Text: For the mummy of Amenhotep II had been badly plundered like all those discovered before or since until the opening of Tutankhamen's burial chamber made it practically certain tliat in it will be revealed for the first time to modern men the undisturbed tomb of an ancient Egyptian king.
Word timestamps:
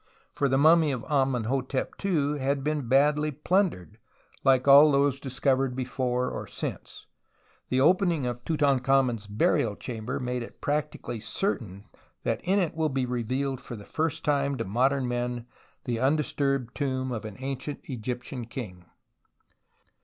For 0.33 0.49
the 0.49 0.57
mummy 0.57 0.91
of 0.91 1.03
Amenhotep 1.07 2.03
II 2.03 2.39
had 2.39 2.63
been 2.63 2.87
badly 2.87 3.29
plundered 3.29 3.99
like 4.43 4.67
all 4.67 4.89
those 4.91 5.19
discovered 5.19 5.75
before 5.75 6.31
or 6.31 6.47
since 6.47 7.05
until 7.65 7.67
the 7.69 7.81
opening 7.87 8.25
of 8.25 8.43
Tutankhamen's 8.43 9.27
burial 9.27 9.75
chamber 9.75 10.19
made 10.19 10.41
it 10.41 10.59
practically 10.59 11.19
certain 11.19 11.85
tliat 12.25 12.41
in 12.41 12.57
it 12.57 12.73
will 12.73 12.89
be 12.89 13.05
revealed 13.05 13.61
for 13.61 13.75
the 13.75 13.85
first 13.85 14.25
time 14.25 14.57
to 14.57 14.65
modern 14.65 15.07
men 15.07 15.45
the 15.83 15.99
undisturbed 15.99 16.73
tomb 16.73 17.11
of 17.11 17.23
an 17.23 17.35
ancient 17.37 17.87
Egyptian 17.87 18.45
king. 18.45 18.85